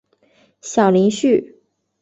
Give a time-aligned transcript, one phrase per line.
[0.61, 1.61] 小林旭。